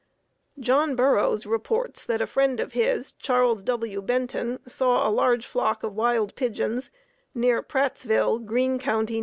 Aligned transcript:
John 0.59 0.95
Burroughs 0.95 1.45
reports 1.45 2.05
that 2.07 2.23
a 2.23 2.25
friend 2.25 2.59
of 2.59 2.73
his, 2.73 3.11
Charles 3.11 3.61
W. 3.61 4.01
Benton, 4.01 4.57
saw 4.67 5.07
a 5.07 5.11
large 5.13 5.45
flock 5.45 5.83
of 5.83 5.93
wild 5.95 6.33
pigeons 6.33 6.89
near 7.35 7.61
Prattsville, 7.61 8.39
Greene 8.43 8.79
County, 8.79 9.17
N. 9.17 9.19